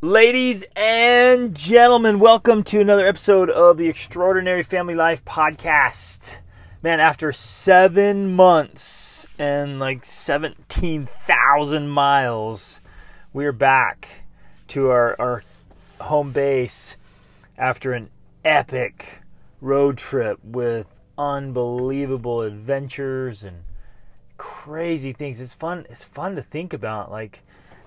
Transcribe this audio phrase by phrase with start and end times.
[0.00, 6.36] Ladies and gentlemen, welcome to another episode of the Extraordinary Family Life Podcast.
[6.84, 12.80] Man, after seven months and like 17,000 miles,
[13.32, 14.06] we are back
[14.68, 15.42] to our, our
[16.00, 16.94] home base
[17.56, 18.10] after an
[18.44, 19.22] epic
[19.60, 23.64] road trip with unbelievable adventures and
[24.36, 25.40] crazy things.
[25.40, 25.86] It's fun.
[25.90, 27.10] It's fun to think about.
[27.10, 27.40] Like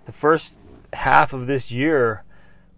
[0.04, 0.58] the first
[0.94, 2.24] half of this year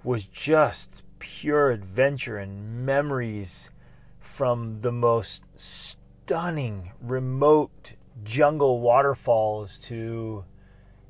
[0.03, 3.71] was just pure adventure and memories
[4.19, 10.43] from the most stunning remote jungle waterfalls to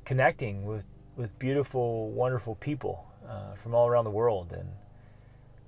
[0.04, 0.84] connecting with
[1.16, 4.52] with beautiful wonderful people uh, from all around the world.
[4.52, 4.68] And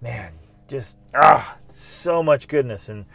[0.00, 0.34] man
[0.68, 2.88] just ah so much goodness.
[2.88, 3.06] And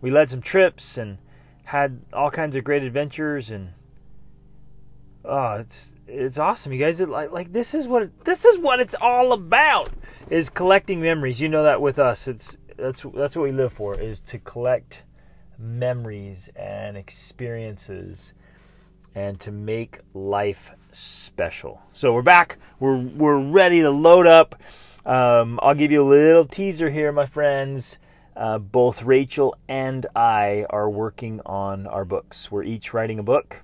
[0.00, 1.18] we led some trips and
[1.64, 3.72] had all kinds of great adventures and
[5.30, 7.00] oh it's it's awesome you guys.
[7.00, 9.90] Like like this is what this is what it's all about
[10.28, 11.40] is collecting memories.
[11.40, 12.28] You know that with us.
[12.28, 15.04] It's that's that's what we live for is to collect
[15.58, 18.34] memories and experiences
[19.14, 21.80] and to make life special.
[21.92, 22.58] So we're back.
[22.80, 24.60] We're we're ready to load up.
[25.06, 27.98] Um, i'll give you a little teaser here my friends.
[28.36, 32.50] Uh, both rachel and i are working on our books.
[32.50, 33.62] We're each writing a book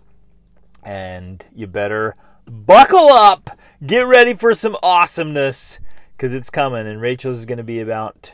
[0.86, 2.14] and you better
[2.46, 5.80] buckle up, get ready for some awesomeness
[6.16, 6.86] because it's coming.
[6.86, 8.30] And Rachel's is going to be about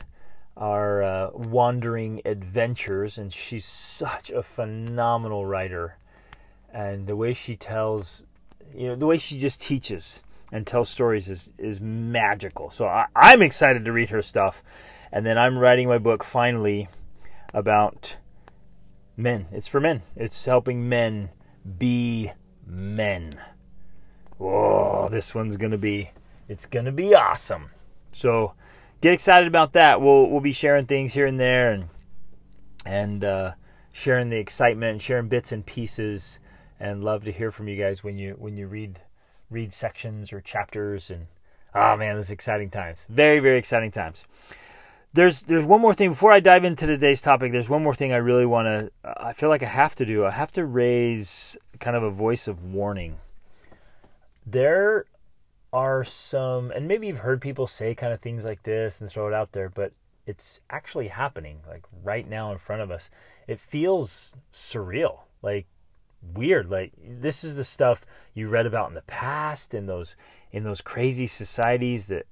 [0.55, 5.97] our uh, wandering adventures, and she's such a phenomenal writer.
[6.71, 8.23] And the way she tells,
[8.73, 12.69] you know, the way she just teaches and tells stories is is magical.
[12.69, 14.61] So I, I'm excited to read her stuff,
[15.11, 16.87] and then I'm writing my book finally
[17.51, 18.17] about
[19.17, 19.47] men.
[19.51, 20.03] It's for men.
[20.15, 21.29] It's helping men
[21.79, 22.31] be
[22.65, 23.33] men.
[24.37, 26.11] Whoa, this one's gonna be
[26.47, 27.69] it's gonna be awesome.
[28.11, 28.53] So
[29.01, 30.01] get excited about that.
[30.01, 31.89] We'll we'll be sharing things here and there and
[32.85, 33.51] and uh,
[33.93, 36.39] sharing the excitement and sharing bits and pieces
[36.79, 38.99] and love to hear from you guys when you when you read
[39.49, 41.27] read sections or chapters and
[41.75, 43.05] oh man, this is exciting times.
[43.09, 44.25] Very, very exciting times
[45.13, 47.51] there's there's one more thing before I dive into today's topic.
[47.51, 48.91] There's one more thing I really want to.
[49.05, 50.25] I feel like I have to do.
[50.25, 53.17] I have to raise kind of a voice of warning.
[54.45, 55.05] There
[55.71, 59.27] are some, and maybe you've heard people say kind of things like this and throw
[59.27, 59.93] it out there, but
[60.25, 63.09] it's actually happening like right now in front of us.
[63.47, 65.65] It feels surreal, like
[66.33, 66.69] weird.
[66.69, 70.15] Like this is the stuff you read about in the past in those
[70.51, 72.27] in those crazy societies that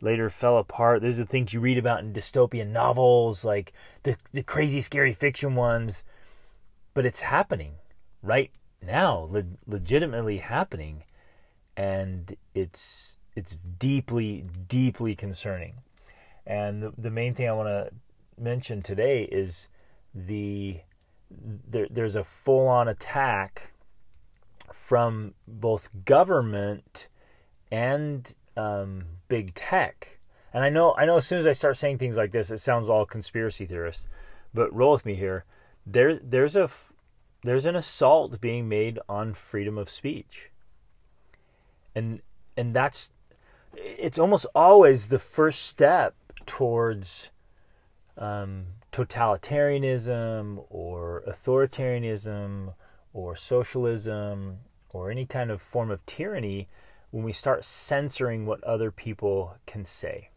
[0.00, 1.02] later fell apart.
[1.02, 3.72] These are the things you read about in dystopian novels, like
[4.04, 6.04] the, the crazy, scary fiction ones.
[6.94, 7.74] But it's happening
[8.22, 8.50] right
[8.82, 11.04] now, le- legitimately happening,
[11.76, 15.74] and it's it's deeply, deeply concerning.
[16.46, 17.90] And the, the main thing I want to
[18.40, 19.68] mention today is
[20.14, 20.80] the
[21.30, 23.72] there, there's a full-on attack
[24.72, 27.08] from both government
[27.70, 30.18] and um, big tech.
[30.52, 32.58] And I know I know as soon as I start saying things like this, it
[32.58, 34.08] sounds all conspiracy theorist.
[34.54, 35.44] But roll with me here.
[35.86, 36.70] There there's a
[37.42, 40.50] there's an assault being made on freedom of speech.
[41.94, 42.20] And
[42.56, 43.12] and that's
[43.74, 46.14] it's almost always the first step
[46.46, 47.30] towards
[48.16, 52.74] um, totalitarianism or authoritarianism
[53.12, 54.58] or socialism
[54.90, 56.68] or any kind of form of tyranny
[57.10, 60.30] when we start censoring what other people can say.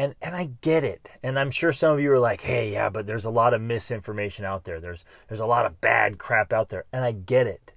[0.00, 1.10] And and I get it.
[1.22, 3.60] And I'm sure some of you are like, "Hey, yeah, but there's a lot of
[3.60, 4.80] misinformation out there.
[4.80, 7.74] There's there's a lot of bad crap out there." And I get it.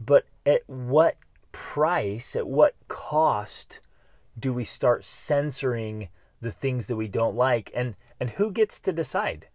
[0.00, 1.18] But at what
[1.52, 3.78] price, at what cost
[4.36, 6.08] do we start censoring
[6.40, 7.70] the things that we don't like?
[7.76, 9.46] And and who gets to decide?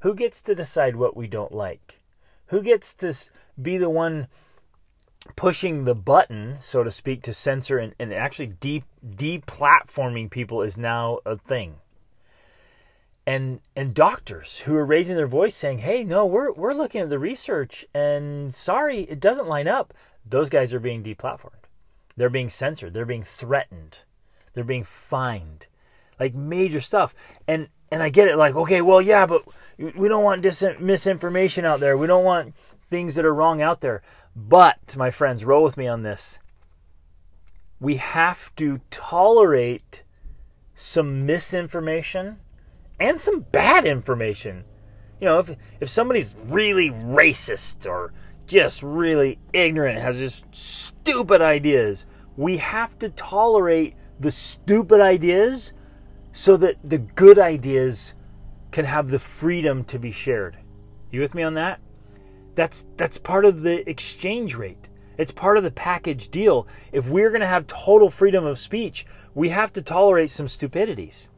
[0.00, 2.00] Who gets to decide what we don't like?
[2.46, 3.14] Who gets to
[3.62, 4.26] be the one
[5.34, 10.76] pushing the button, so to speak, to censor and, and actually de deplatforming people is
[10.76, 11.76] now a thing.
[13.26, 17.10] And and doctors who are raising their voice saying, "Hey, no, we're we're looking at
[17.10, 19.92] the research and sorry, it doesn't line up."
[20.24, 21.66] Those guys are being deplatformed.
[22.16, 22.94] They're being censored.
[22.94, 23.98] They're being threatened.
[24.54, 25.66] They're being fined.
[26.20, 27.14] Like major stuff.
[27.48, 29.42] And and I get it like, "Okay, well, yeah, but
[29.78, 31.96] we don't want dis- misinformation out there.
[31.96, 32.54] We don't want
[32.88, 34.02] things that are wrong out there."
[34.34, 36.38] But, my friends, roll with me on this.
[37.80, 40.02] We have to tolerate
[40.74, 42.38] some misinformation
[43.00, 44.64] and some bad information.
[45.20, 48.12] You know, if if somebody's really racist or
[48.46, 52.06] just really ignorant, has just stupid ideas,
[52.36, 55.72] we have to tolerate the stupid ideas
[56.32, 58.14] so that the good ideas
[58.70, 60.58] can have the freedom to be shared.
[61.10, 61.80] You with me on that?
[62.56, 64.88] That's that's part of the exchange rate.
[65.16, 66.66] It's part of the package deal.
[66.92, 71.28] If we're going to have total freedom of speech, we have to tolerate some stupidities.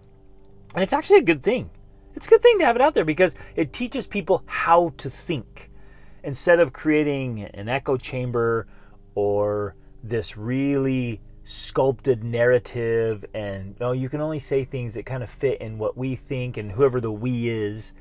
[0.75, 1.71] And it's actually a good thing.
[2.15, 5.11] It's a good thing to have it out there because it teaches people how to
[5.11, 5.71] think
[6.25, 8.67] instead of creating an echo chamber
[9.15, 15.31] or this really sculpted narrative and no, you can only say things that kind of
[15.31, 17.93] fit in what we think and whoever the we is.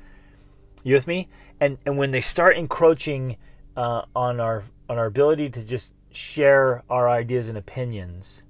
[0.82, 1.28] You with me?
[1.60, 3.36] And and when they start encroaching
[3.76, 8.42] uh, on our on our ability to just share our ideas and opinions,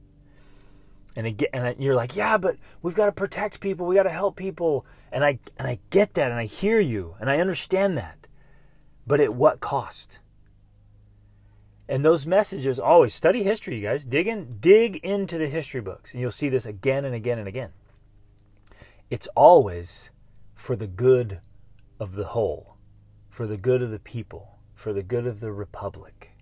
[1.16, 4.10] and again, and you're like, yeah, but we've got to protect people, we got to
[4.10, 7.98] help people, and I and I get that, and I hear you, and I understand
[7.98, 8.26] that,
[9.06, 10.18] but at what cost?
[11.88, 14.04] And those messages always study history, you guys.
[14.04, 17.48] Dig in, dig into the history books, and you'll see this again and again and
[17.48, 17.70] again.
[19.08, 20.10] It's always
[20.54, 21.40] for the good
[21.98, 22.76] of the whole,
[23.38, 26.32] for the good of the people, for the good of the republic,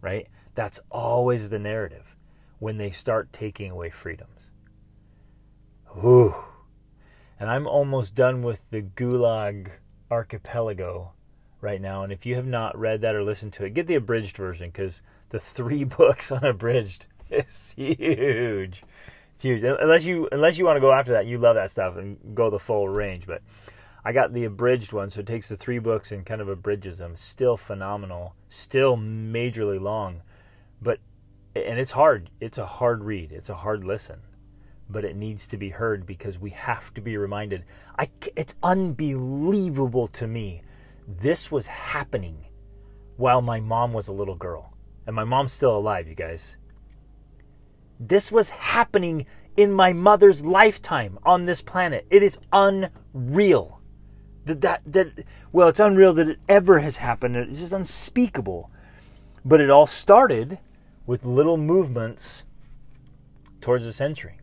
[0.00, 0.28] right?
[0.54, 2.14] That's always the narrative
[2.60, 4.52] when they start taking away freedoms.
[5.96, 6.36] Ooh.
[7.40, 9.70] And I'm almost done with the Gulag
[10.12, 11.10] Archipelago
[11.60, 12.04] right now.
[12.04, 14.70] And if you have not read that or listened to it, get the abridged version
[14.70, 18.84] because the three books unabridged is huge.
[19.34, 19.64] It's huge.
[19.64, 22.48] Unless you unless you want to go after that, you love that stuff and go
[22.48, 23.26] the full range.
[23.26, 23.42] But
[24.08, 26.96] I got the abridged one, so it takes the three books and kind of abridges
[26.96, 27.14] them.
[27.14, 28.34] Still phenomenal.
[28.48, 30.22] Still majorly long,
[30.80, 30.98] but
[31.54, 32.30] and it's hard.
[32.40, 33.32] It's a hard read.
[33.32, 34.20] It's a hard listen.
[34.88, 37.64] But it needs to be heard because we have to be reminded.
[37.98, 40.62] I, it's unbelievable to me
[41.06, 42.46] this was happening
[43.18, 44.72] while my mom was a little girl.
[45.06, 46.56] And my mom's still alive, you guys.
[48.00, 52.06] This was happening in my mother's lifetime on this planet.
[52.08, 53.77] It is unreal.
[54.48, 57.36] That, that, that well, it's unreal that it ever has happened.
[57.36, 58.70] It's just unspeakable.
[59.44, 60.58] But it all started
[61.06, 62.44] with little movements
[63.60, 64.40] towards the censoring.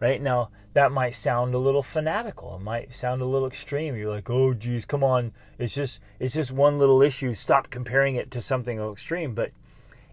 [0.00, 0.20] Right?
[0.20, 2.56] Now, that might sound a little fanatical.
[2.56, 3.94] It might sound a little extreme.
[3.94, 5.32] You're like, "Oh, geez, come on!
[5.58, 7.34] It's just it's just one little issue.
[7.34, 9.52] Stop comparing it to something extreme." But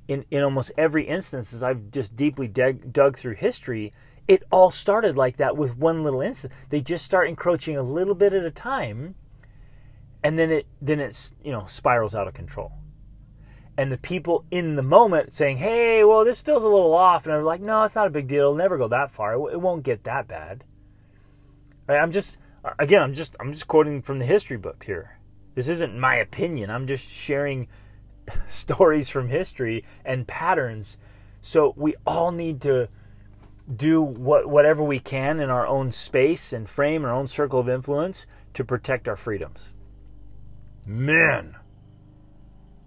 [0.07, 3.94] in in almost every instance, as I've just deeply dug, dug through history,
[4.30, 6.54] it all started like that with one little instance.
[6.70, 9.16] They just start encroaching a little bit at a time,
[10.24, 12.72] and then it then it's you know spirals out of control
[13.80, 17.34] and the people in the moment saying, "Hey, well, this feels a little off," and
[17.34, 18.42] I'm like, "No, it's not a big deal.
[18.42, 19.36] It'll never go that far.
[19.50, 20.66] It won't get that bad."
[21.88, 21.98] Right?
[21.98, 22.38] I'm just,
[22.78, 25.18] again, I'm just, I'm just quoting from the history books here.
[25.56, 26.70] This isn't my opinion.
[26.70, 27.70] I'm just sharing
[28.50, 30.98] stories from history and patterns.
[31.40, 32.90] So we all need to
[33.74, 37.69] do what whatever we can in our own space and frame, our own circle of
[37.69, 39.74] influence to protect our freedoms.
[40.86, 41.56] Man.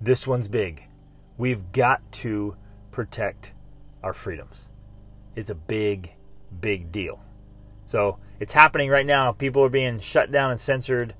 [0.01, 0.83] This one's big.
[1.39, 2.57] We've got to
[2.91, 3.53] protect
[4.03, 4.69] our freedoms.
[5.37, 6.11] It's a big,
[6.61, 7.21] big deal.
[7.87, 9.31] So it's happening right now.
[9.31, 11.15] People are being shut down and censored.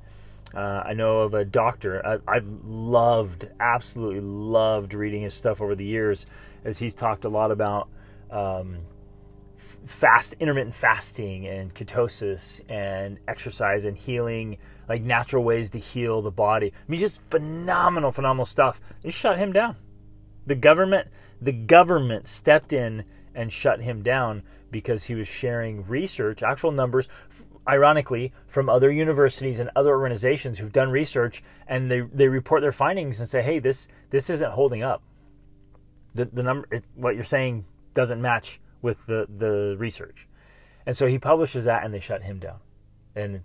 [0.55, 2.21] Uh, I know of a doctor.
[2.27, 6.27] I, have loved, absolutely loved reading his stuff over the years,
[6.65, 7.89] as he's talked a lot about
[8.31, 8.79] um,
[9.85, 16.31] fast intermittent fasting and ketosis and exercise and healing like natural ways to heal the
[16.31, 16.73] body.
[16.75, 18.81] I mean just phenomenal phenomenal stuff.
[19.03, 19.77] They shut him down.
[20.47, 21.09] The government
[21.41, 23.05] the government stepped in
[23.35, 27.09] and shut him down because he was sharing research actual numbers
[27.69, 32.73] ironically from other universities and other organizations who've done research and they, they report their
[32.73, 35.03] findings and say hey this this isn't holding up.
[36.15, 37.65] The, the number it, what you're saying
[37.95, 40.29] doesn't match with the, the research.
[40.85, 42.59] And so he publishes that and they shut him down.
[43.15, 43.43] And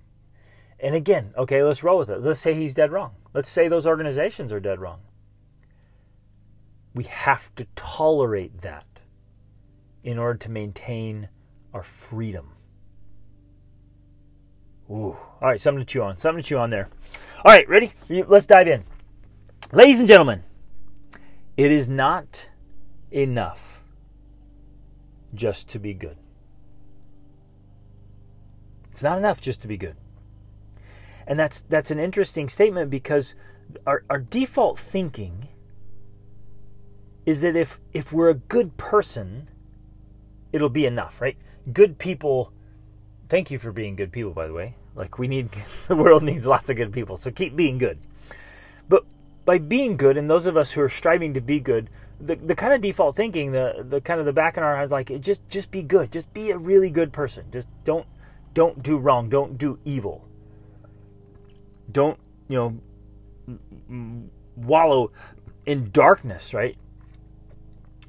[0.80, 2.22] and again, okay, let's roll with it.
[2.22, 3.16] Let's say he's dead wrong.
[3.34, 5.00] Let's say those organizations are dead wrong.
[6.94, 8.86] We have to tolerate that
[10.04, 11.30] in order to maintain
[11.74, 12.52] our freedom.
[14.90, 15.18] Ooh.
[15.42, 16.18] All right, something to chew on.
[16.18, 16.90] Something to chew on there.
[17.44, 17.94] All right, ready?
[18.08, 18.84] Let's dive in.
[19.74, 20.44] Ladies and gentlemen,
[21.58, 22.50] it is not
[23.12, 23.77] enough
[25.34, 26.18] just to be good.
[28.92, 29.96] It's not enough just to be good.
[31.28, 33.36] And that's that's an interesting statement because
[33.86, 35.50] our, our default thinking
[37.26, 39.50] is that if if we're a good person,
[40.52, 41.38] it'll be enough, right?
[41.72, 42.54] Good people
[43.30, 44.76] thank you for being good people by the way.
[44.96, 45.50] Like we need
[45.88, 47.18] the world needs lots of good people.
[47.18, 48.00] So keep being good.
[48.90, 49.06] But
[49.46, 52.56] by being good and those of us who are striving to be good, the, the
[52.56, 55.48] kind of default thinking, the the kind of the back in our heads, like just
[55.50, 58.08] just be good, just be a really good person, just don't
[58.54, 60.28] don't do wrong, don't do evil,
[61.92, 62.82] don't you
[63.88, 65.12] know wallow
[65.66, 66.78] in darkness, right?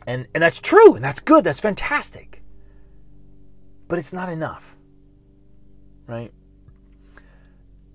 [0.07, 2.43] And and that's true, and that's good, that's fantastic.
[3.89, 4.75] But it's not enough.
[6.07, 6.33] Right?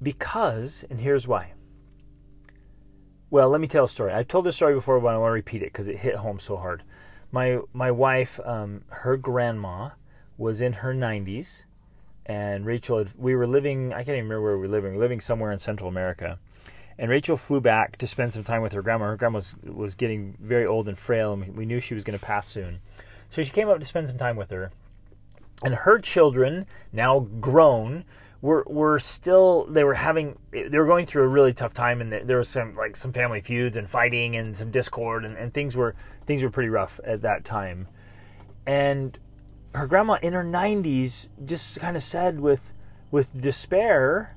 [0.02, 1.54] Because, and here's why.
[3.34, 4.14] Well, let me tell a story.
[4.14, 6.40] I've told this story before, but I want to repeat it because it hit home
[6.40, 6.84] so hard.
[7.32, 9.90] My my wife, um, her grandma,
[10.38, 11.64] was in her 90s,
[12.28, 13.92] and Rachel, we were living.
[13.92, 14.92] I can't even remember where we were living.
[14.92, 16.38] We were living somewhere in Central America,
[17.00, 19.06] and Rachel flew back to spend some time with her grandma.
[19.06, 22.20] Her grandma was, was getting very old and frail, and we knew she was going
[22.20, 22.82] to pass soon.
[23.32, 24.72] So she came up to spend some time with her.
[25.64, 28.06] And her children, now grown,
[28.44, 32.28] were were still they were having they were going through a really tough time and
[32.28, 35.78] there was some like some family feuds and fighting and some discord and, and things
[35.78, 35.96] were
[36.26, 37.88] things were pretty rough at that time.
[38.66, 39.18] And
[39.74, 42.74] her grandma in her 90s just kind of said with
[43.12, 44.36] with despair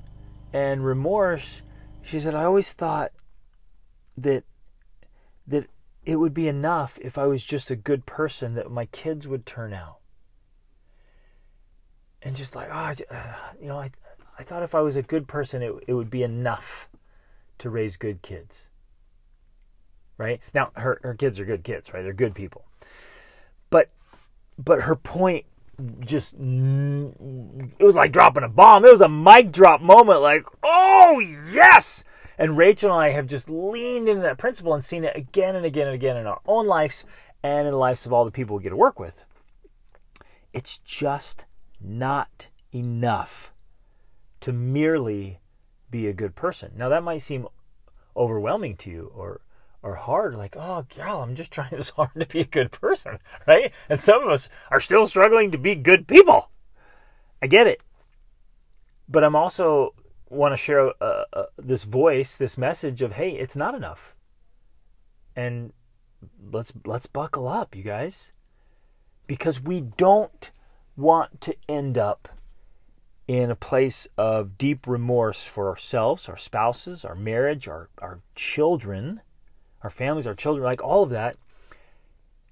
[0.53, 1.61] and remorse
[2.01, 3.11] she said i always thought
[4.15, 4.45] that
[5.45, 5.67] that
[6.05, 9.45] it would be enough if i was just a good person that my kids would
[9.45, 9.97] turn out
[12.21, 12.93] and just like oh,
[13.61, 13.91] you know, I
[14.39, 16.89] I thought if I was a good person, it it would be enough
[17.59, 18.67] to raise good kids.
[20.17, 22.01] Right now, her her kids are good kids, right?
[22.01, 22.65] They're good people.
[23.69, 23.89] But
[24.57, 25.45] but her point
[25.99, 28.83] just it was like dropping a bomb.
[28.83, 30.21] It was a mic drop moment.
[30.21, 32.03] Like oh yes.
[32.39, 35.65] And Rachel and I have just leaned into that principle and seen it again and
[35.65, 37.03] again and again in our own lives
[37.41, 39.25] and in the lives of all the people we get to work with.
[40.53, 41.46] It's just
[41.79, 43.53] not enough
[44.41, 45.39] to merely
[45.89, 46.71] be a good person.
[46.75, 47.47] Now that might seem
[48.15, 49.41] overwhelming to you or
[49.83, 53.19] or hard like oh gal i'm just trying this hard to be a good person
[53.47, 53.71] right?
[53.89, 56.49] And some of us are still struggling to be good people.
[57.41, 57.81] I get it.
[59.07, 59.93] But i'm also
[60.29, 64.15] want to share uh, uh, this voice this message of hey it's not enough.
[65.35, 65.73] And
[66.51, 68.33] let's let's buckle up you guys.
[69.27, 70.51] Because we don't
[70.97, 72.27] want to end up
[73.27, 79.21] in a place of deep remorse for ourselves, our spouses, our marriage, our, our children,
[79.83, 81.35] our families, our children, like all of that,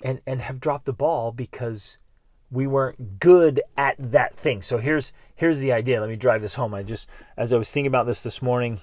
[0.03, 1.97] and, and have dropped the ball because
[2.51, 4.61] we weren't good at that thing.
[4.61, 5.99] So here's here's the idea.
[5.99, 6.73] Let me drive this home.
[6.73, 8.81] I just as I was thinking about this this morning,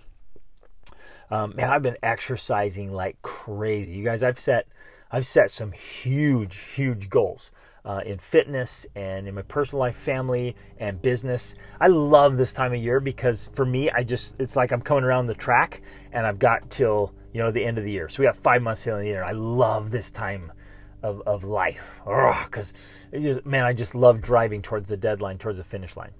[1.31, 3.93] um, man, I've been exercising like crazy.
[3.93, 4.67] You guys, I've set
[5.11, 7.51] I've set some huge huge goals
[7.85, 11.55] uh, in fitness and in my personal life, family, and business.
[11.81, 15.05] I love this time of year because for me, I just, it's like I'm coming
[15.05, 18.09] around the track and I've got till, you know, the end of the year.
[18.09, 19.25] So we have five months till the year.
[19.25, 20.53] I love this time
[21.03, 22.73] of, of life because,
[23.45, 26.13] man, I just love driving towards the deadline, towards the finish line.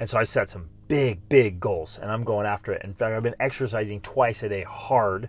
[0.00, 2.82] And so I set some big, big goals and I'm going after it.
[2.82, 5.28] In fact, I've been exercising twice a day hard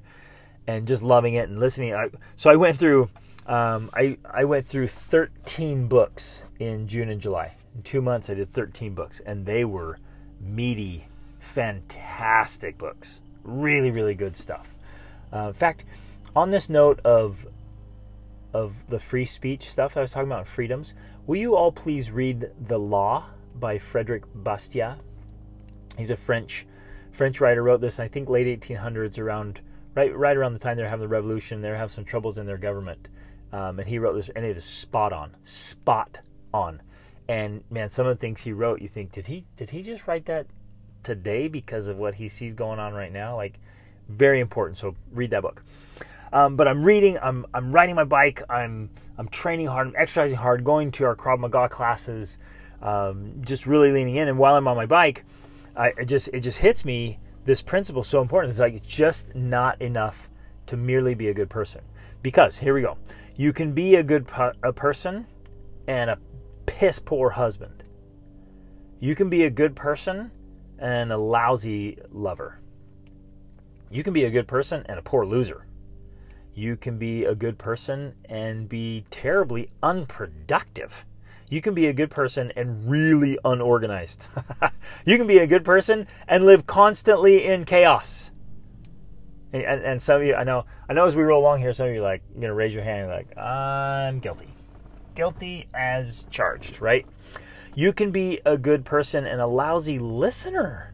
[0.65, 1.93] and just loving it and listening.
[1.93, 3.11] I, so I went through
[3.45, 7.55] um, I, I went through 13 books in June and July.
[7.75, 9.99] In two months, I did 13 books, and they were
[10.39, 11.07] meaty,
[11.39, 13.19] fantastic books.
[13.43, 14.67] Really, really good stuff.
[15.31, 15.85] Uh, in fact,
[16.35, 17.47] on this note of
[18.53, 20.93] of the free speech stuff I was talking about, freedoms,
[21.27, 24.99] will you all please read The Law by Frederick Bastiat?
[25.97, 26.65] He's a French
[27.11, 27.63] French writer.
[27.63, 29.59] Wrote this, I think, late 1800s, around
[29.93, 31.61] right right around the time they're having the revolution.
[31.61, 33.07] They're having some troubles in their government,
[33.51, 36.19] um, and he wrote this, and it is spot on, spot
[36.53, 36.81] on.
[37.27, 40.07] And man, some of the things he wrote, you think, did he did he just
[40.07, 40.47] write that
[41.03, 43.35] today because of what he sees going on right now?
[43.35, 43.59] Like,
[44.07, 44.77] very important.
[44.77, 45.63] So read that book.
[46.33, 50.37] Um, but I'm reading, I'm I'm riding my bike, I'm I'm training hard, I'm exercising
[50.37, 52.37] hard, going to our Krav Maga classes,
[52.81, 54.27] um, just really leaning in.
[54.27, 55.23] And while I'm on my bike,
[55.75, 58.51] I it just it just hits me this principle so important.
[58.51, 60.29] It's like it's just not enough
[60.67, 61.81] to merely be a good person.
[62.21, 62.97] Because here we go.
[63.37, 64.27] You can be a good
[64.63, 65.27] a person
[65.87, 66.17] and a
[66.65, 67.83] piss poor husband.
[68.99, 70.31] You can be a good person
[70.79, 72.61] and a lousy lover.
[73.91, 75.65] You can be a good person and a poor loser.
[76.53, 81.05] You can be a good person and be terribly unproductive.
[81.49, 84.29] You can be a good person and really unorganized.
[85.05, 88.31] you can be a good person and live constantly in chaos.
[89.55, 91.71] And, and, and, some of you, I know, I know as we roll along here,
[91.71, 94.49] some of you like, you're gonna raise your hand, and like, I'm guilty,
[95.15, 97.05] guilty as charged, right?
[97.73, 100.93] You can be a good person and a lousy listener.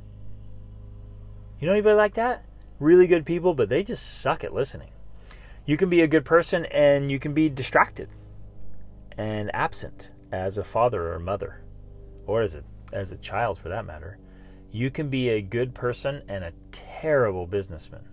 [1.60, 2.46] You know anybody like that?
[2.80, 4.92] Really good people, but they just suck at listening.
[5.66, 8.10] You can be a good person and you can be distracted
[9.18, 11.64] and absent as a father or mother,
[12.28, 12.64] or as a,
[12.94, 14.20] as a child for that matter.
[14.72, 18.11] You can be a good person and a terrible businessman.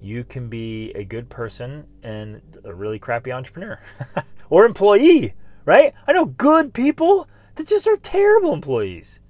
[0.00, 3.78] You can be a good person and a really crappy entrepreneur
[4.50, 5.92] or employee, right?
[6.06, 9.20] I know good people that just are terrible employees.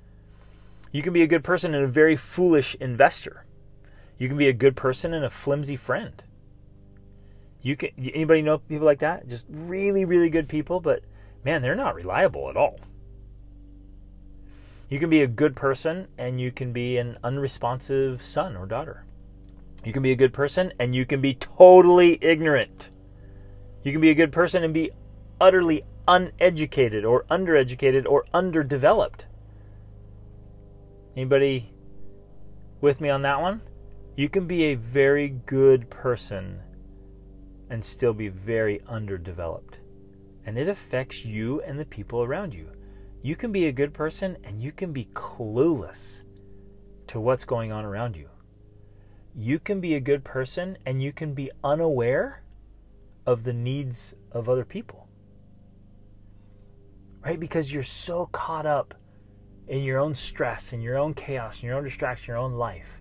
[0.92, 3.44] You can be a good person and a very foolish investor.
[4.18, 6.22] You can be a good person and a flimsy friend.
[7.62, 9.28] You can anybody know people like that?
[9.28, 11.02] Just really really good people, but
[11.44, 12.78] man, they're not reliable at all.
[14.88, 19.04] You can be a good person and you can be an unresponsive son or daughter.
[19.84, 22.90] You can be a good person and you can be totally ignorant.
[23.82, 24.90] You can be a good person and be
[25.40, 29.26] utterly uneducated or undereducated or underdeveloped.
[31.16, 31.72] Anybody
[32.80, 33.62] with me on that one?
[34.16, 36.60] You can be a very good person
[37.70, 39.78] and still be very underdeveloped.
[40.44, 42.70] And it affects you and the people around you.
[43.22, 46.22] You can be a good person and you can be clueless
[47.06, 48.28] to what's going on around you.
[49.34, 52.42] You can be a good person and you can be unaware
[53.26, 55.08] of the needs of other people.
[57.24, 57.38] Right?
[57.38, 58.94] Because you're so caught up
[59.68, 63.00] in your own stress, in your own chaos, in your own distraction, your own life.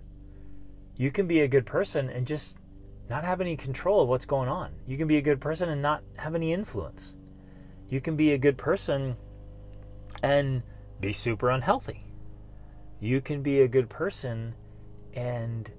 [0.98, 2.58] You can be a good person and just
[3.10, 4.72] not have any control of what's going on.
[4.86, 7.16] You can be a good person and not have any influence.
[7.88, 9.18] You can be a good person
[10.22, 10.62] and
[11.00, 12.06] be super unhealthy.
[13.00, 14.54] You can be a good person
[15.14, 15.72] and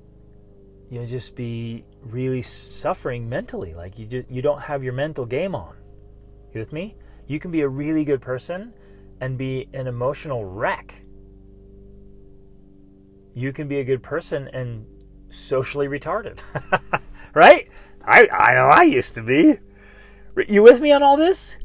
[0.91, 5.25] you know just be really suffering mentally like you just you don't have your mental
[5.25, 5.77] game on.
[6.53, 6.97] You with me?
[7.29, 8.75] You can be a really good person
[9.21, 11.03] and be an emotional wreck.
[13.35, 14.85] You can be a good person and
[15.29, 16.41] socially retarded.
[17.35, 17.69] right?
[18.05, 19.59] I I know I used to be.
[20.49, 21.57] You with me on all this?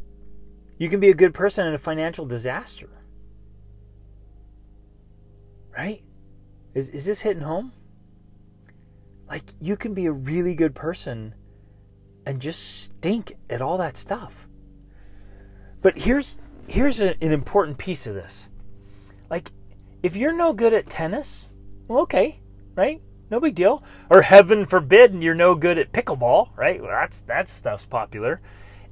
[0.77, 2.89] You can be a good person and a financial disaster.
[5.75, 6.03] Right?
[6.73, 7.71] Is, is this hitting home?
[9.27, 11.33] Like, you can be a really good person
[12.25, 14.47] and just stink at all that stuff.
[15.81, 18.47] But here's here's a, an important piece of this.
[19.29, 19.51] Like,
[20.01, 21.51] if you're no good at tennis,
[21.87, 22.39] well, okay,
[22.75, 23.01] right?
[23.29, 23.83] No big deal.
[24.09, 26.81] Or heaven forbid, you're no good at pickleball, right?
[26.81, 28.41] Well, that's that stuff's popular.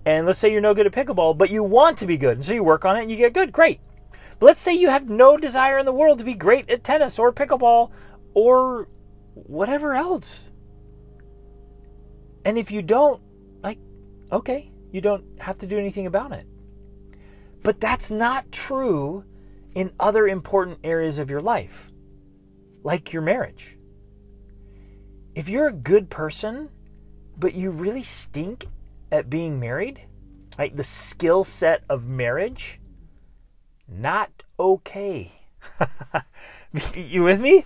[0.06, 2.38] And let's say you're no good at pickleball, but you want to be good.
[2.38, 3.52] And so you work on it and you get good.
[3.52, 3.80] Great.
[4.40, 7.18] But let's say you have no desire in the world to be great at tennis
[7.18, 7.92] or pickleball
[8.34, 8.88] or
[9.34, 10.50] whatever else.
[12.46, 13.22] And if you don't,
[13.62, 13.80] like,
[14.32, 16.48] okay, you don't have to do anything about it.
[17.64, 19.24] But that's not true
[19.74, 21.90] in other important areas of your life,
[22.84, 23.78] like your marriage.
[25.34, 26.70] If you're a good person,
[27.38, 28.68] but you really stink
[29.12, 30.02] at being married,
[30.58, 30.76] right?
[30.76, 32.80] The skill set of marriage,
[33.88, 35.32] not okay.
[36.96, 37.66] you with me?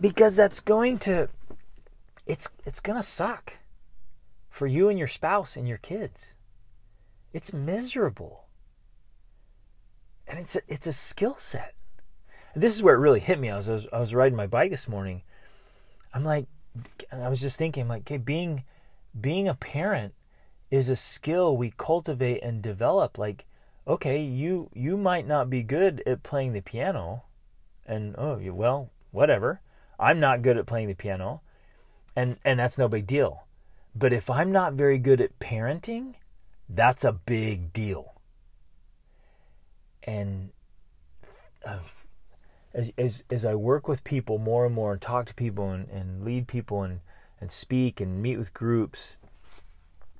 [0.00, 1.28] Because that's going to
[2.26, 3.54] it's it's going to suck
[4.50, 6.34] for you and your spouse and your kids.
[7.32, 8.44] It's miserable.
[10.26, 11.74] And it's a, it's a skill set.
[12.54, 13.50] This is where it really hit me.
[13.50, 15.22] I was, I was I was riding my bike this morning.
[16.12, 16.46] I'm like
[17.10, 18.64] I was just thinking like, okay, being
[19.18, 20.14] being a parent
[20.70, 23.46] is a skill we cultivate and develop like
[23.86, 27.22] okay you you might not be good at playing the piano
[27.86, 29.60] and oh well whatever
[29.98, 31.40] i'm not good at playing the piano
[32.16, 33.44] and and that's no big deal.
[33.94, 36.14] But if i'm not very good at parenting
[36.68, 38.14] that's a big deal.
[40.02, 40.50] And
[41.64, 41.78] uh,
[42.74, 45.88] as, as, as I work with people more and more and talk to people and,
[45.88, 47.00] and lead people and,
[47.40, 49.16] and speak and meet with groups,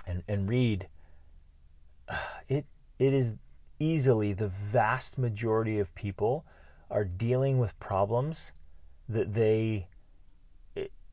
[0.06, 0.88] and, and read,
[2.48, 2.64] it
[2.98, 3.34] it is
[3.78, 6.44] easily the vast majority of people
[6.90, 8.52] are dealing with problems
[9.08, 9.88] that they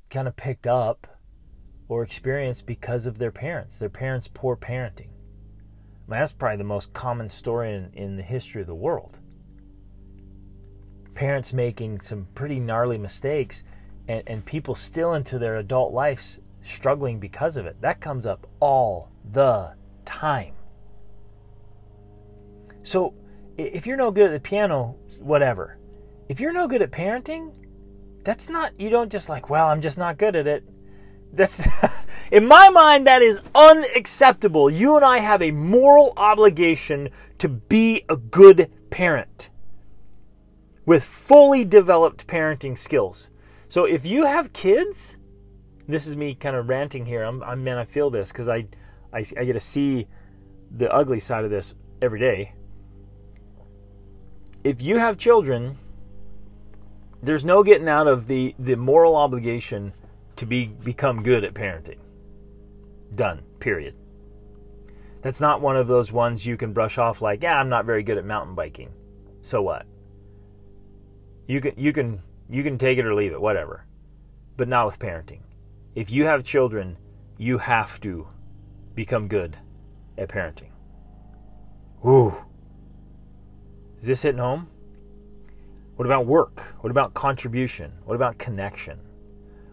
[0.09, 1.07] kind of picked up
[1.87, 5.09] or experienced because of their parents, their parents' poor parenting.
[6.07, 9.19] I mean, that's probably the most common story in, in the history of the world.
[11.13, 13.63] Parents making some pretty gnarly mistakes
[14.07, 17.81] and, and people still into their adult lives struggling because of it.
[17.81, 20.53] That comes up all the time.
[22.83, 23.13] So
[23.57, 25.77] if you're no good at the piano, whatever.
[26.27, 27.64] If you're no good at parenting,
[28.25, 30.63] that's not, you don't just like, well, I'm just not good at it.
[31.31, 31.61] That's,
[32.31, 34.69] in my mind, that is unacceptable.
[34.69, 39.49] You and I have a moral obligation to be a good parent
[40.85, 43.29] with fully developed parenting skills.
[43.67, 45.17] So if you have kids,
[45.87, 47.23] this is me kind of ranting here.
[47.23, 48.67] I'm, I'm man, I feel this because I,
[49.13, 50.07] I, I get to see
[50.75, 52.53] the ugly side of this every day.
[54.63, 55.77] If you have children,
[57.21, 59.93] there's no getting out of the, the moral obligation
[60.35, 61.99] to be become good at parenting.
[63.13, 63.43] Done.
[63.59, 63.95] Period.
[65.21, 68.03] That's not one of those ones you can brush off like, yeah, I'm not very
[68.03, 68.91] good at mountain biking.
[69.41, 69.85] So what?
[71.47, 73.85] You can you can you can take it or leave it, whatever.
[74.57, 75.41] But not with parenting.
[75.95, 76.97] If you have children,
[77.37, 78.27] you have to
[78.93, 79.57] become good
[80.17, 80.69] at parenting.
[82.05, 82.35] Ooh.
[83.99, 84.67] Is this hitting home?
[85.95, 86.75] What about work?
[86.81, 87.93] What about contribution?
[88.03, 88.99] What about connection?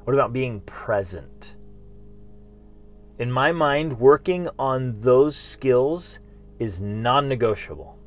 [0.04, 1.56] What about being present?
[3.18, 6.20] In my mind, working on those skills
[6.58, 7.98] is non negotiable.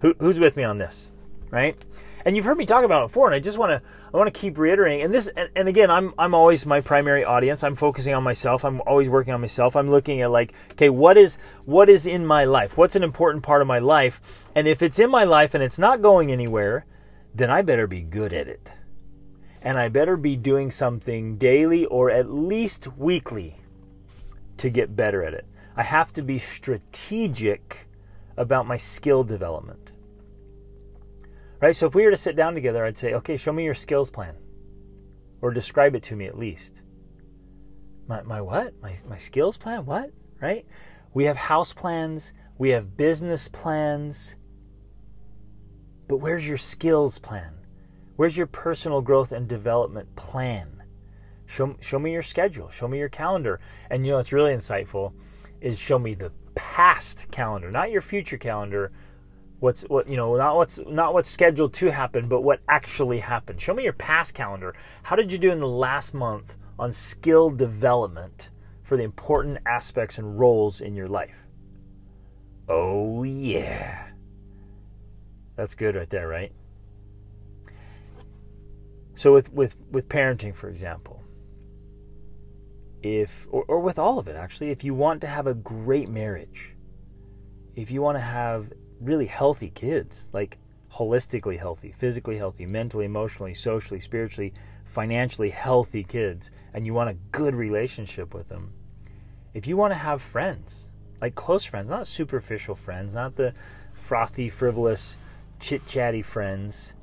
[0.00, 1.10] Who, who's with me on this?
[1.54, 1.76] Right?
[2.24, 4.32] And you've heard me talk about it before, and I just want to I want
[4.32, 5.02] to keep reiterating.
[5.02, 7.62] And this, and, and again, I'm I'm always my primary audience.
[7.62, 8.64] I'm focusing on myself.
[8.64, 9.76] I'm always working on myself.
[9.76, 12.76] I'm looking at like, okay, what is what is in my life?
[12.76, 14.20] What's an important part of my life?
[14.54, 16.86] And if it's in my life and it's not going anywhere,
[17.34, 18.70] then I better be good at it
[19.64, 23.56] and I better be doing something daily or at least weekly
[24.58, 25.46] to get better at it.
[25.74, 27.88] I have to be strategic
[28.36, 29.83] about my skill development.
[31.64, 31.74] Right?
[31.74, 34.10] So if we were to sit down together, I'd say, okay, show me your skills
[34.10, 34.34] plan.
[35.40, 36.82] Or describe it to me at least.
[38.06, 38.74] My, my what?
[38.82, 39.86] My, my skills plan?
[39.86, 40.10] What?
[40.42, 40.66] Right?
[41.14, 44.36] We have house plans, we have business plans.
[46.06, 47.54] But where's your skills plan?
[48.16, 50.82] Where's your personal growth and development plan?
[51.46, 52.68] Show, show me your schedule.
[52.68, 53.58] Show me your calendar.
[53.88, 55.14] And you know what's really insightful
[55.62, 58.92] is show me the past calendar, not your future calendar.
[59.64, 63.62] What's what you know, not what's not what's scheduled to happen, but what actually happened.
[63.62, 64.74] Show me your past calendar.
[65.04, 68.50] How did you do in the last month on skill development
[68.82, 71.46] for the important aspects and roles in your life?
[72.68, 74.08] Oh yeah.
[75.56, 76.52] That's good right there, right?
[79.14, 81.22] So with with with parenting, for example,
[83.02, 86.10] if or, or with all of it actually, if you want to have a great
[86.10, 86.76] marriage,
[87.74, 88.70] if you want to have
[89.04, 90.58] really healthy kids, like
[90.92, 94.52] holistically healthy, physically healthy, mentally, emotionally, socially, spiritually,
[94.84, 98.72] financially healthy kids, and you want a good relationship with them,
[99.52, 100.88] if you want to have friends,
[101.20, 103.54] like close friends, not superficial friends, not the
[103.92, 105.16] frothy, frivolous,
[105.60, 106.94] chit chatty friends,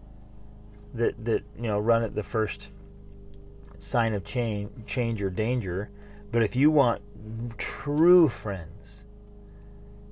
[0.93, 2.69] that that you know run at the first
[3.77, 5.89] sign of change, change or danger.
[6.31, 7.01] But if you want
[7.57, 9.00] true friends,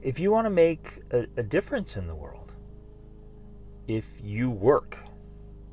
[0.01, 2.53] if you want to make a, a difference in the world,
[3.88, 4.97] if you work,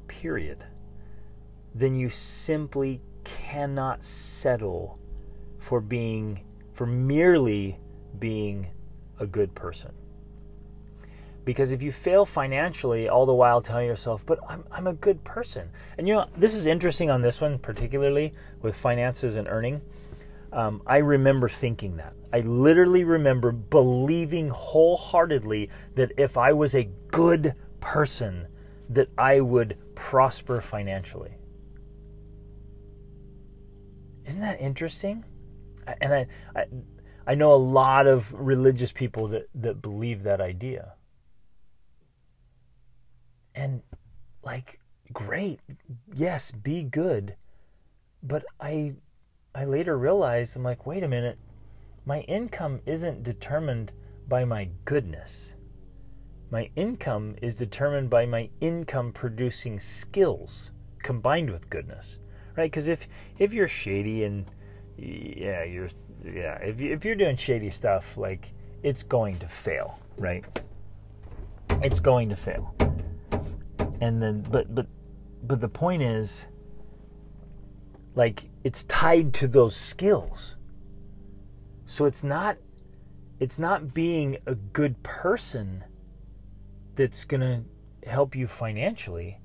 [0.09, 0.65] period,
[1.75, 4.99] then you simply cannot settle
[5.59, 7.79] for being for merely
[8.19, 8.69] being
[9.19, 9.93] a good person.
[11.45, 15.23] Because if you fail financially, all the while telling yourself, but I'm, I'm a good
[15.25, 15.71] person.
[15.97, 19.81] And you know, this is interesting on this one, particularly with finances and earning.
[20.57, 22.15] Um, I remember thinking that.
[22.33, 28.49] I literally remember believing wholeheartedly that if I was a good person,
[28.89, 31.37] that I would prosper financially.
[34.25, 35.27] Isn't that interesting?
[36.01, 36.65] And I, I,
[37.27, 40.95] I know a lot of religious people that, that believe that idea.
[43.55, 43.83] And
[44.43, 44.81] like
[45.13, 45.61] great.
[46.15, 47.37] Yes, be good.
[48.23, 48.95] But I
[49.57, 51.39] I later realized I'm like, wait a minute.
[52.05, 53.91] My income isn't determined
[54.29, 55.55] by my goodness.
[56.51, 62.19] My income is determined by my income producing skills combined with goodness.
[62.55, 62.71] Right?
[62.71, 64.45] Cuz if if you're shady and
[64.99, 65.89] yeah, you're
[66.23, 70.45] yeah, if if you're doing shady stuff like it's going to fail, right?
[71.83, 72.75] It's going to fail
[74.01, 74.87] and then but but
[75.43, 76.47] but the point is
[78.15, 80.57] like it's tied to those skills.
[81.85, 82.57] So it's not
[83.39, 85.85] it's not being a good person
[86.97, 89.39] that's going to help you financially.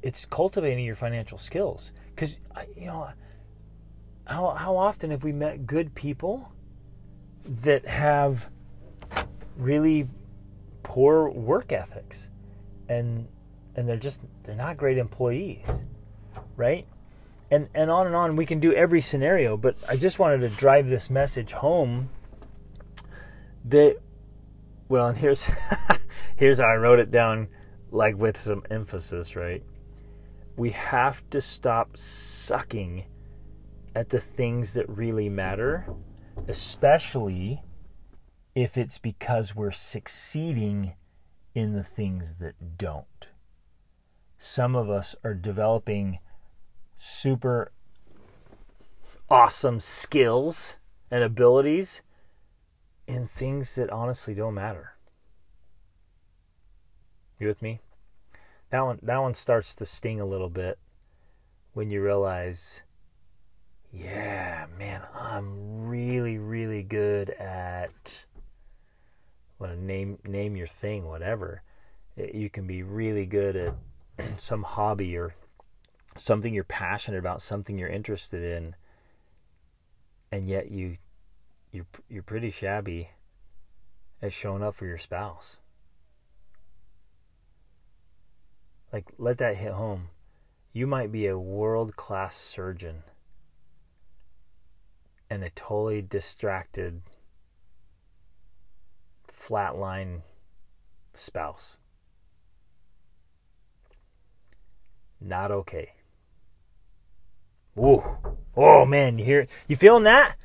[0.00, 1.92] It's cultivating your financial skills.
[2.16, 2.38] Cuz
[2.74, 3.10] you know
[4.24, 6.50] how how often have we met good people
[7.44, 8.48] that have
[9.58, 10.08] really
[10.82, 12.30] poor work ethics?
[12.88, 13.28] And
[13.76, 15.84] and they're just they're not great employees,
[16.56, 16.88] right?
[17.50, 20.48] And and on and on we can do every scenario, but I just wanted to
[20.48, 22.10] drive this message home
[23.64, 23.96] that
[24.88, 25.44] well, and here's
[26.36, 27.48] here's how I wrote it down
[27.90, 29.62] like with some emphasis, right?
[30.56, 33.04] we have to stop sucking
[33.94, 35.86] at the things that really matter,
[36.48, 37.62] especially
[38.54, 40.94] if it's because we're succeeding
[41.54, 43.28] in the things that don't.
[44.38, 46.18] Some of us are developing
[46.96, 47.72] super
[49.30, 50.76] awesome skills
[51.10, 52.02] and abilities
[53.06, 54.94] in things that honestly don't matter.
[57.38, 57.80] You with me?
[58.70, 60.78] That one that one starts to sting a little bit
[61.72, 62.82] when you realize
[63.92, 68.24] yeah, man, I'm really really good at
[69.58, 71.62] what name name your thing, whatever.
[72.16, 73.74] You can be really good at
[74.40, 75.34] some hobby or
[76.16, 78.76] something you're passionate about, something you're interested in,
[80.30, 80.98] and yet you
[81.72, 83.10] you're you're pretty shabby
[84.22, 85.56] at showing up for your spouse.
[88.92, 90.10] Like let that hit home.
[90.72, 93.04] You might be a world-class surgeon
[95.30, 97.02] and a totally distracted
[99.32, 100.22] flatline
[101.14, 101.76] spouse.
[105.20, 105.93] Not okay.
[107.74, 108.36] Whoa.
[108.56, 110.36] Oh man, you hear you feeling that?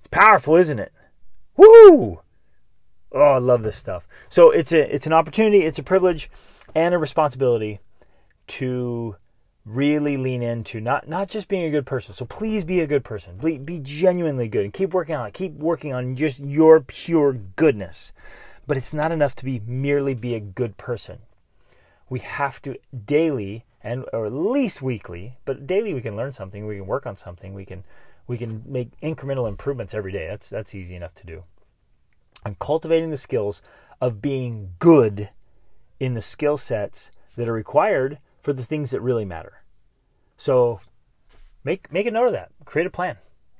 [0.00, 0.92] It's powerful, isn't it?
[1.56, 2.20] Woo!
[3.12, 4.06] Oh, I love this stuff.
[4.28, 6.30] So it's a it's an opportunity, it's a privilege
[6.74, 7.80] and a responsibility
[8.48, 9.16] to
[9.64, 12.14] really lean into not not just being a good person.
[12.14, 13.36] So please be a good person.
[13.38, 15.34] Be, be genuinely good and keep working on it.
[15.34, 18.12] Keep working on just your pure goodness.
[18.66, 21.20] But it's not enough to be merely be a good person.
[22.10, 26.66] We have to daily and or at least weekly, but daily we can learn something,
[26.66, 27.84] we can work on something, we can
[28.26, 30.26] we can make incremental improvements every day.
[30.28, 31.44] That's that's easy enough to do.
[32.44, 33.62] And cultivating the skills
[34.00, 35.30] of being good
[35.98, 39.62] in the skill sets that are required for the things that really matter.
[40.36, 40.80] So
[41.64, 42.50] make make a note of that.
[42.64, 43.16] Create a plan.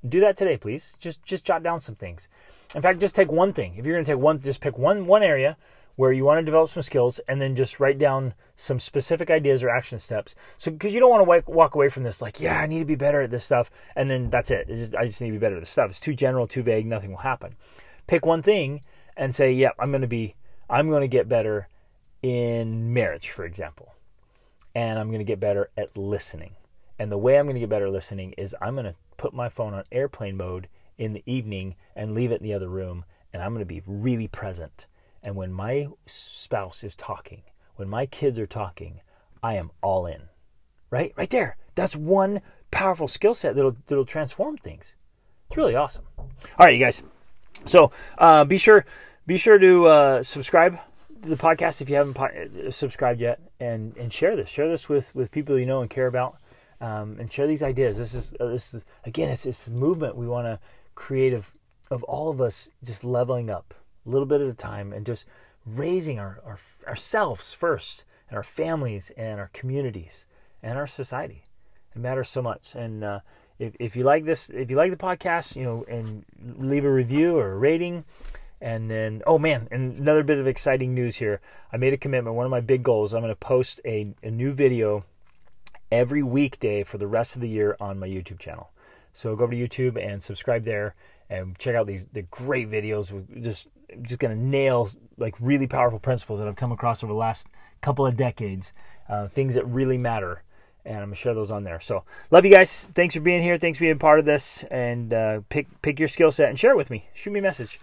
[0.08, 0.96] Do that today, please.
[0.98, 2.28] Just just jot down some things.
[2.74, 3.74] In fact, just take one thing.
[3.76, 5.56] If you're going to take one, just pick one one area
[5.98, 9.62] where you want to develop some skills, and then just write down some specific ideas
[9.62, 10.34] or action steps.
[10.56, 12.84] So because you don't want to walk away from this like, yeah, I need to
[12.84, 14.68] be better at this stuff, and then that's it.
[14.68, 15.90] Just, I just need to be better at this stuff.
[15.90, 16.86] It's too general, too vague.
[16.86, 17.56] Nothing will happen.
[18.06, 18.80] Pick one thing
[19.16, 20.36] and say, yeah, I'm going to be,
[20.70, 21.68] I'm going to get better
[22.22, 23.94] in marriage, for example
[24.78, 26.52] and I'm going to get better at listening.
[27.00, 29.34] And the way I'm going to get better at listening is I'm going to put
[29.34, 33.04] my phone on airplane mode in the evening and leave it in the other room,
[33.32, 34.86] and I'm going to be really present.
[35.22, 37.42] And when my spouse is talking,
[37.76, 39.00] when my kids are talking,
[39.42, 40.22] I am all in.
[40.90, 41.12] Right?
[41.16, 41.56] Right there.
[41.74, 44.96] That's one powerful skill set that'll, that'll transform things.
[45.48, 46.04] It's really awesome.
[46.18, 46.28] All
[46.66, 47.02] right, you guys.
[47.64, 48.84] So uh, be sure
[49.26, 50.78] be sure to uh, subscribe
[51.22, 54.48] to the podcast if you haven't po- subscribed yet, and and share this.
[54.48, 56.36] Share this with with people you know and care about,
[56.80, 57.98] um, and share these ideas.
[57.98, 60.58] This is uh, this is again, it's this movement we want to
[60.94, 61.50] create of
[61.90, 63.74] of all of us just leveling up
[64.06, 65.26] a little bit at a time and just
[65.66, 70.26] raising our, our ourselves first and our families and our communities
[70.62, 71.44] and our society.
[71.94, 72.74] It matters so much.
[72.74, 73.20] And uh,
[73.58, 76.24] if if you like this, if you like the podcast, you know, and
[76.58, 78.04] leave a review or a rating.
[78.60, 81.40] And then, oh man, and another bit of exciting news here.
[81.72, 82.34] I made a commitment.
[82.34, 85.04] One of my big goals, I'm going to post a, a new video
[85.92, 88.70] every weekday for the rest of the year on my YouTube channel.
[89.12, 90.96] So go over to YouTube and subscribe there
[91.30, 93.12] and check out these the great videos.
[93.12, 93.68] We're just
[94.02, 97.48] just going to nail like really powerful principles that I've come across over the last
[97.80, 98.72] couple of decades,
[99.08, 100.42] uh, things that really matter.
[100.84, 101.80] And I'm gonna share those on there.
[101.80, 102.88] So love you guys.
[102.94, 103.58] Thanks for being here.
[103.58, 104.62] Thanks for being part of this.
[104.70, 107.08] And uh, pick pick your skill set and share it with me.
[107.12, 107.78] Shoot me a message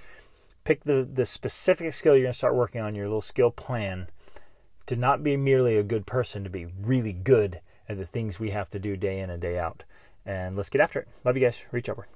[0.65, 4.08] pick the, the specific skill you're to start working on, your little skill plan,
[4.88, 8.50] to not be merely a good person, to be really good at the things we
[8.50, 9.84] have to do day in and day out.
[10.26, 11.08] And let's get after it.
[11.24, 11.63] Love you guys.
[11.72, 12.08] Reach upward.